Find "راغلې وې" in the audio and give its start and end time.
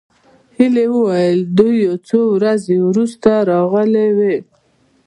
3.51-4.35